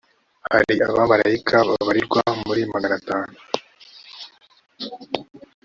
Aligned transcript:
hari 0.47 0.75
abamarayika 0.89 1.57
babarirwa 1.69 2.21
muri 2.45 2.61
maganatanu 2.73 3.35